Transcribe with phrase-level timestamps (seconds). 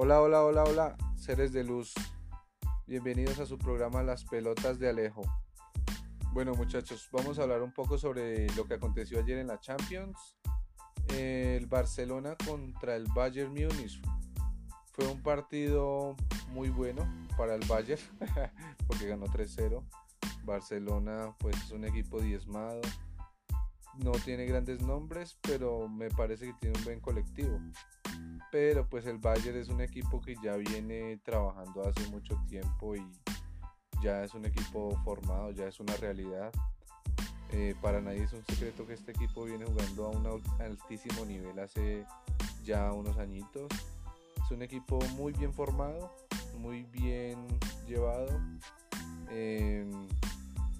[0.00, 1.92] Hola, hola, hola, hola, seres de luz.
[2.86, 5.22] Bienvenidos a su programa Las Pelotas de Alejo.
[6.32, 10.36] Bueno muchachos, vamos a hablar un poco sobre lo que aconteció ayer en la Champions.
[11.08, 14.00] El Barcelona contra el Bayern Múnich.
[14.92, 16.14] Fue un partido
[16.50, 17.02] muy bueno
[17.36, 18.00] para el Bayern
[18.86, 19.82] porque ganó 3-0.
[20.44, 22.82] Barcelona pues es un equipo diezmado.
[23.96, 27.58] No tiene grandes nombres, pero me parece que tiene un buen colectivo
[28.50, 33.04] pero pues el Bayern es un equipo que ya viene trabajando hace mucho tiempo y
[34.02, 36.52] ya es un equipo formado, ya es una realidad.
[37.50, 41.58] Eh, para nadie es un secreto que este equipo viene jugando a un altísimo nivel
[41.58, 42.04] hace
[42.64, 43.68] ya unos añitos.
[44.44, 46.14] Es un equipo muy bien formado,
[46.58, 47.46] muy bien
[47.86, 48.28] llevado
[49.30, 50.08] em,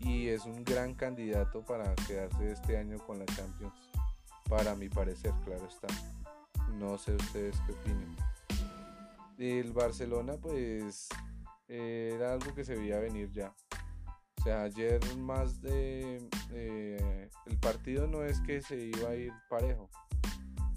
[0.00, 3.74] y es un gran candidato para quedarse este año con la Champions.
[4.48, 5.88] Para mi parecer, claro está.
[6.78, 8.16] No sé ustedes qué opinan.
[9.38, 11.08] El Barcelona pues
[11.68, 13.54] era algo que se veía venir ya.
[14.38, 16.28] O sea, ayer más de...
[16.50, 19.88] el partido no es que se iba a ir parejo.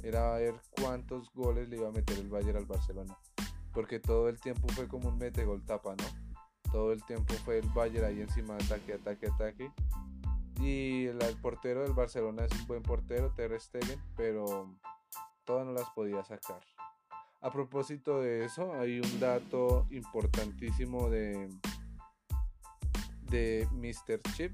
[0.03, 3.17] Era ver cuántos goles le iba a meter el Bayern al Barcelona.
[3.73, 6.71] Porque todo el tiempo fue como un mete gol tapa, ¿no?
[6.71, 9.71] Todo el tiempo fue el Bayern ahí encima, ataque, ataque, ataque.
[10.59, 14.75] Y el, el portero del Barcelona es un buen portero, Ter Stegen, pero
[15.45, 16.61] todas no las podía sacar.
[17.41, 21.47] A propósito de eso, hay un dato importantísimo de,
[23.29, 24.21] de Mr.
[24.35, 24.53] Chip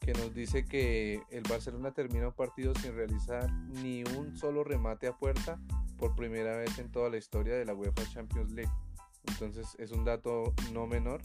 [0.00, 5.06] que nos dice que el Barcelona termina un partido sin realizar ni un solo remate
[5.06, 5.58] a puerta
[5.96, 8.72] por primera vez en toda la historia de la UEFA Champions League.
[9.26, 11.22] Entonces es un dato no menor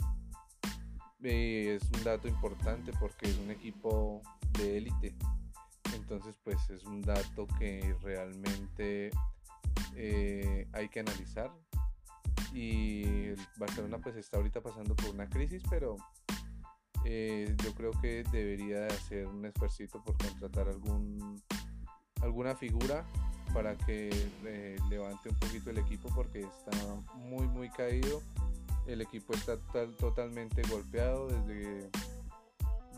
[1.20, 4.22] y es un dato importante porque es un equipo
[4.58, 5.16] de élite.
[6.10, 9.12] Entonces, pues es un dato que realmente
[9.96, 11.52] eh, hay que analizar.
[12.52, 15.98] Y Barcelona pues está ahorita pasando por una crisis, pero
[17.06, 21.40] eh, yo creo que debería hacer un esfuerzo por contratar algún,
[22.24, 23.06] alguna figura
[23.54, 24.10] para que
[24.46, 26.72] eh, levante un poquito el equipo porque está
[27.18, 28.24] muy muy caído.
[28.88, 29.58] El equipo está
[30.00, 31.88] totalmente golpeado desde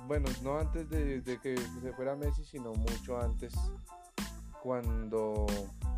[0.08, 3.54] bueno, no antes de, que se fuera Messi, sino mucho antes,
[4.62, 5.46] cuando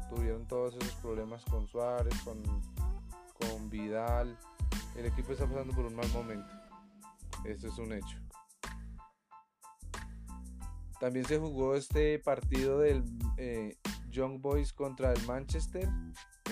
[0.10, 2.42] tuvieron todos esos problemas con Suárez, con,
[3.40, 4.38] con Vidal.
[4.96, 6.54] El equipo está pasando por un mal momento.
[7.46, 8.18] Esto es un hecho.
[11.00, 13.04] También se jugó este partido del
[13.38, 13.76] eh,
[14.10, 15.90] Young Boys contra el Manchester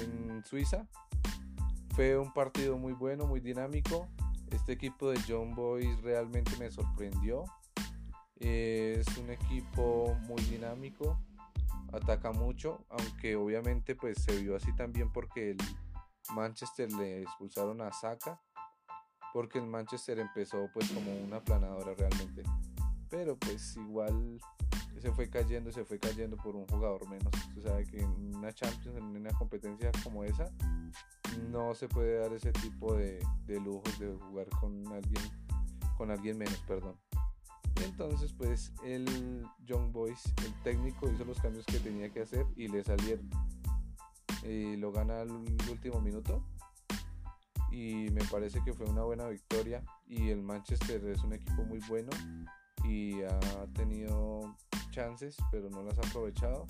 [0.01, 0.87] en Suiza.
[1.95, 4.09] Fue un partido muy bueno, muy dinámico.
[4.51, 7.45] Este equipo de John Boys realmente me sorprendió.
[8.35, 11.19] Es un equipo muy dinámico,
[11.93, 15.57] ataca mucho, aunque obviamente pues se vio así también porque el
[16.33, 18.41] Manchester le expulsaron a Saka,
[19.33, 22.43] porque el Manchester empezó pues como una planadora realmente.
[23.09, 24.39] Pero pues igual
[25.01, 27.33] se fue cayendo, se fue cayendo por un jugador menos.
[27.47, 30.51] Usted sabe que en una Champions, en una competencia como esa,
[31.49, 35.23] no se puede dar ese tipo de, de lujos de jugar con alguien,
[35.97, 36.95] con alguien menos, perdón.
[37.83, 42.67] Entonces, pues el Young Boys, el técnico, hizo los cambios que tenía que hacer y
[42.67, 43.27] le salieron.
[44.43, 46.43] Y lo gana al último minuto.
[47.71, 49.83] Y me parece que fue una buena victoria.
[50.05, 52.11] Y el Manchester es un equipo muy bueno
[52.85, 54.30] y ha tenido
[54.91, 56.67] chances, pero no las ha aprovechado.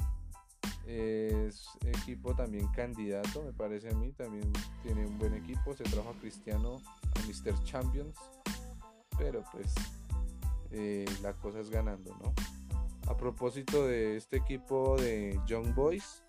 [0.87, 4.11] Es equipo también candidato, me parece a mí.
[4.13, 4.51] También
[4.83, 5.73] tiene un buen equipo.
[5.73, 6.81] Se trajo a Cristiano,
[7.15, 7.63] a Mr.
[7.63, 8.15] Champions.
[9.17, 9.73] Pero pues
[10.71, 12.33] eh, la cosa es ganando, ¿no?
[13.07, 16.23] A propósito de este equipo de Young Boys,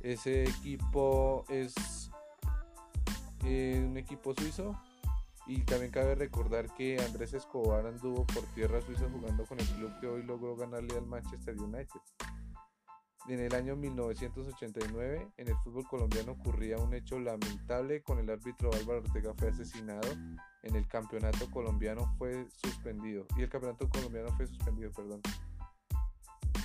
[0.00, 1.74] ese equipo es
[3.44, 4.80] eh, un equipo suizo
[5.48, 9.90] y también cabe recordar que Andrés Escobar anduvo por tierra suiza jugando con el club
[9.98, 12.00] que hoy logró ganarle al Manchester United.
[13.28, 18.70] En el año 1989, en el fútbol colombiano ocurría un hecho lamentable con el árbitro
[18.72, 20.08] Álvaro Ortega fue asesinado
[20.62, 25.22] en el campeonato colombiano fue suspendido y el campeonato colombiano fue suspendido, perdón.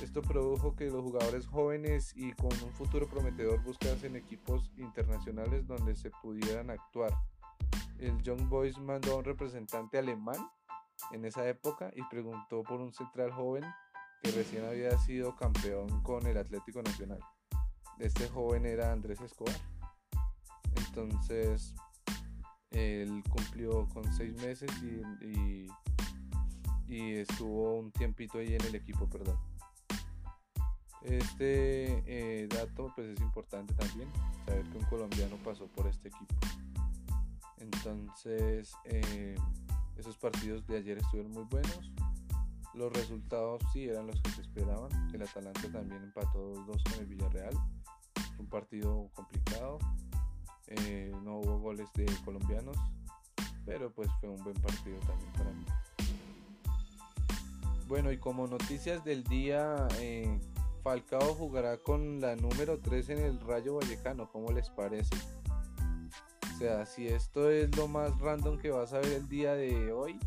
[0.02, 5.96] Esto produjo que los jugadores jóvenes y con un futuro prometedor buscasen equipos internacionales donde
[5.96, 7.14] se pudieran actuar.
[8.04, 10.36] El Young Boys mandó a un representante alemán
[11.14, 13.64] en esa época y preguntó por un central joven
[14.22, 17.20] que recién había sido campeón con el Atlético Nacional.
[18.00, 19.56] Este joven era Andrés Escobar.
[20.76, 21.74] Entonces,
[22.72, 25.70] él cumplió con seis meses y,
[26.90, 29.40] estuvo un tiempito ahí en el equipo, perdón.
[31.02, 34.10] Este eh, dato pues es importante también,
[34.46, 36.36] saber que un colombiano pasó por este equipo.
[37.64, 39.36] Entonces, eh,
[39.98, 41.92] esos partidos de ayer estuvieron muy buenos.
[42.74, 44.90] Los resultados sí eran los que se esperaban.
[45.14, 47.56] El Atalanta también empató 2 con el Villarreal.
[48.38, 49.80] Un partido complicado.
[50.68, 52.76] Eh, no hubo goles de colombianos,
[53.66, 55.66] pero pues fue un buen partido también para mí.
[57.88, 60.40] Bueno, y como noticias del día, eh,
[60.84, 64.30] Falcao jugará con la número 3 en el Rayo Vallecano.
[64.32, 65.16] ¿Cómo les parece?
[66.86, 70.18] Si esto es lo más random que vas a ver el día de hoy,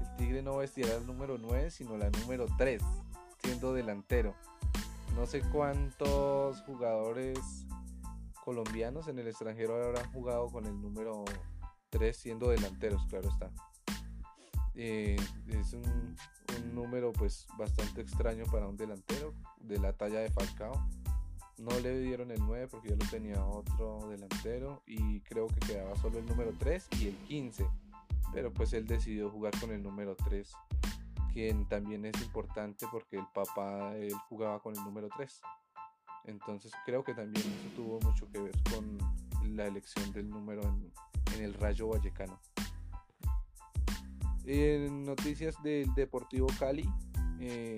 [0.00, 2.80] el Tigre no vestirá el número 9, sino la número 3,
[3.42, 4.36] siendo delantero.
[5.16, 7.66] No sé cuántos jugadores
[8.44, 11.24] colombianos en el extranjero habrán jugado con el número
[11.90, 13.50] 3 siendo delanteros, claro está.
[14.76, 15.16] Eh,
[15.48, 16.16] es un,
[16.58, 20.74] un, número pues bastante extraño para un delantero de la talla de Falcao
[21.58, 25.96] no le dieron el 9 porque ya lo tenía otro delantero y creo que quedaba
[25.96, 27.66] solo el número 3 y el 15.
[28.32, 30.50] Pero pues él decidió jugar con el número 3,
[31.32, 35.40] quien también es importante porque el papá él jugaba con el número 3.
[36.24, 38.98] Entonces creo que también eso tuvo mucho que ver con
[39.56, 42.40] la elección del número en, el Rayo Vallecano.
[44.44, 46.88] En noticias del Deportivo Cali,
[47.40, 47.76] eh,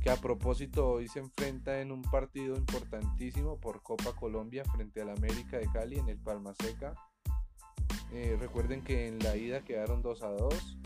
[0.00, 5.10] que a propósito hoy se enfrenta en un partido importantísimo por Copa Colombia frente al
[5.10, 6.94] América de Cali en el Palma Seca.
[8.12, 10.78] Eh, recuerden que en la ida quedaron 2 a 2.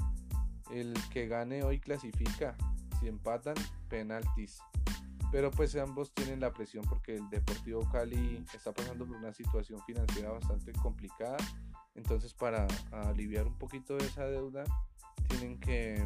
[0.73, 2.57] El que gane hoy clasifica.
[2.99, 3.55] Si empatan,
[3.89, 4.59] penaltis.
[5.31, 9.81] Pero pues ambos tienen la presión porque el Deportivo Cali está pasando por una situación
[9.87, 11.37] financiera bastante complicada.
[11.95, 14.65] Entonces para aliviar un poquito de esa deuda
[15.29, 16.05] tienen que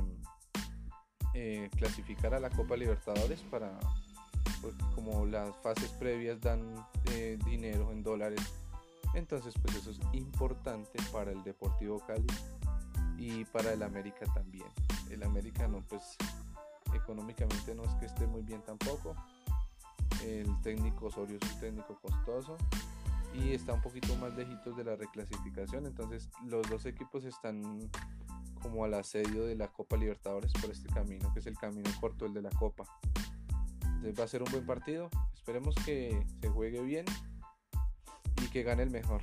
[1.41, 3.79] eh, clasificar a la Copa Libertadores para,
[4.61, 6.75] pues, como las fases previas dan
[7.13, 8.41] eh, dinero en dólares,
[9.15, 12.27] entonces pues eso es importante para el Deportivo Cali
[13.17, 14.67] y para el América también.
[15.11, 16.17] El América no pues
[16.93, 19.15] económicamente no es que esté muy bien tampoco.
[20.25, 22.57] El técnico Osorio es un técnico costoso
[23.33, 27.89] y está un poquito más lejitos de la reclasificación, entonces los dos equipos están
[28.59, 32.27] como al asedio de la Copa Libertadores por este camino, que es el camino corto,
[32.27, 32.85] el de la Copa.
[33.83, 37.07] Entonces va a ser un buen partido, esperemos que se juegue bien
[38.43, 39.23] y que gane el mejor.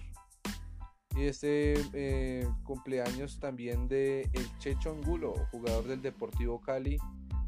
[1.16, 6.98] Y este eh, cumpleaños también de el Checho Angulo, jugador del Deportivo Cali,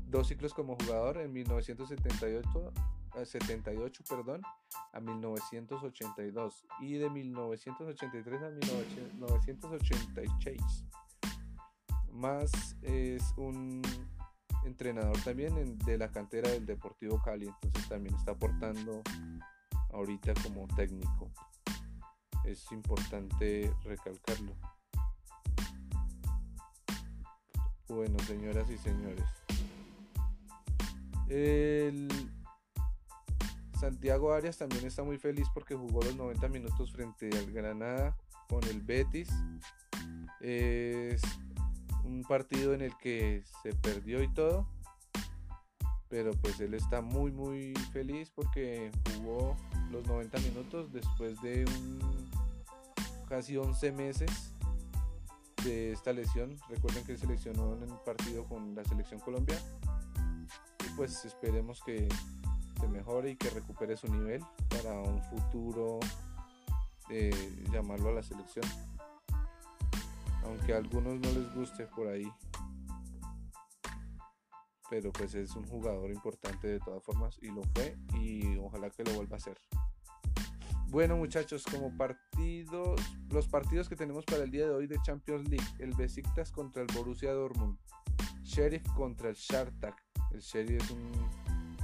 [0.09, 2.73] dos ciclos como jugador en 1978
[3.25, 4.41] 78 eh, perdón,
[4.93, 10.61] a 1982 y de 1983 a 1986
[12.17, 13.81] más es un
[14.65, 19.01] entrenador también de la cantera del Deportivo Cali, entonces también está aportando
[19.91, 21.31] ahorita como técnico.
[22.43, 24.53] Es importante recalcarlo.
[27.87, 29.25] Bueno, señoras y señores.
[31.29, 32.09] El
[33.79, 38.17] Santiago Arias también está muy feliz porque jugó los 90 minutos frente al Granada
[38.49, 39.29] con el Betis.
[42.07, 44.67] Un partido en el que se perdió y todo.
[46.09, 49.57] Pero pues él está muy muy feliz porque jugó
[49.91, 51.65] los 90 minutos después de
[53.27, 54.53] casi 11 meses
[55.63, 56.57] de esta lesión.
[56.69, 59.59] Recuerden que se lesionó en el partido con la selección Colombia.
[60.85, 62.07] Y pues esperemos que
[62.79, 65.99] se mejore y que recupere su nivel para un futuro
[67.09, 67.33] de
[67.71, 68.65] llamarlo a la selección
[70.47, 72.31] aunque a algunos no les guste por ahí.
[74.89, 79.03] Pero pues es un jugador importante de todas formas y lo fue y ojalá que
[79.03, 79.57] lo vuelva a hacer.
[80.89, 85.49] Bueno muchachos, como partidos, los partidos que tenemos para el día de hoy de Champions
[85.49, 87.77] League, el Besiktas contra el Borussia Dortmund,
[88.41, 90.01] Sheriff contra el Shartak.
[90.31, 91.11] El Sheriff es un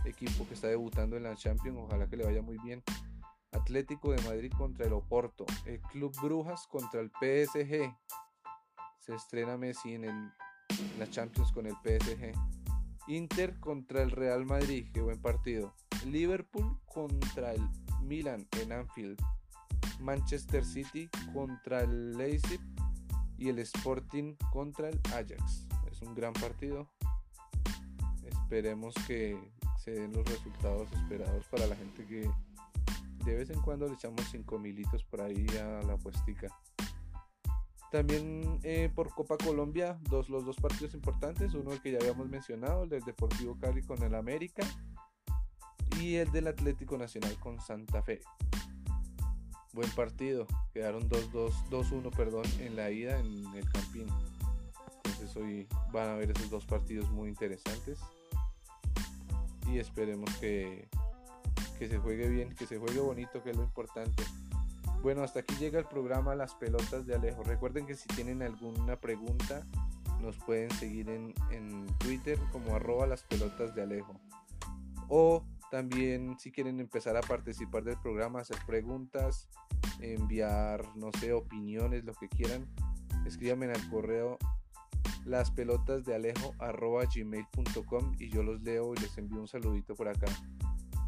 [0.05, 2.81] equipo que está debutando en la Champions, ojalá que le vaya muy bien.
[3.51, 7.93] Atlético de Madrid contra el Oporto, el Club Brujas contra el PSG,
[9.05, 10.31] se estrena Messi en,
[10.97, 12.31] la Champions con el PSG.
[13.07, 15.73] Inter contra el Real Madrid, qué buen partido.
[16.05, 17.61] Liverpool contra el
[18.01, 19.19] Milan en Anfield.
[19.99, 22.61] Manchester City contra el Leipzig
[23.37, 25.67] y el Sporting contra el Ajax.
[25.91, 26.89] Es un gran partido.
[28.25, 29.37] Esperemos que
[29.77, 32.29] se den los resultados esperados para la gente que
[33.25, 36.47] de vez en cuando le echamos 5 militos por ahí a la puestica.
[37.93, 42.85] También eh, por Copa Colombia, dos, los dos partidos importantes, uno que ya habíamos mencionado,
[42.85, 44.65] el del Deportivo Cali con el América,
[46.01, 48.21] y el del Atlético Nacional con Santa Fe.
[49.73, 54.07] Buen partido, quedaron 2-1 perdón, en la ida en el Campín.
[55.05, 57.99] Entonces hoy van a ver esos dos partidos muy interesantes
[59.71, 60.89] y esperemos que,
[61.77, 64.23] que se juegue bien, que se juegue bonito, que es lo importante.
[65.03, 67.43] Bueno, hasta aquí llega el programa Las Pelotas de Alejo.
[67.43, 69.67] Recuerden que si tienen alguna pregunta,
[70.21, 74.17] nos pueden seguir en, en Twitter como arroba las pelotas de Alejo.
[75.09, 79.49] O también si quieren empezar a participar del programa, hacer preguntas,
[79.99, 82.65] enviar, no sé, opiniones, lo que quieran,
[83.25, 84.37] escríbanme al correo
[85.25, 86.53] las pelotas de alejo
[88.19, 90.27] y yo los leo y les envío un saludito por acá.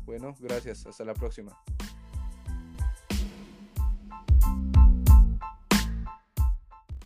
[0.06, 1.58] Bueno, gracias, hasta la próxima.